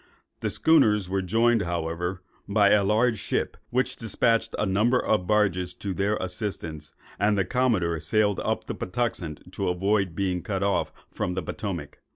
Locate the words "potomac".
11.43-11.99